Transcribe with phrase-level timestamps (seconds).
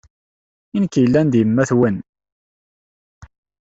[0.75, 1.97] I nekk yellan d yemma-twen.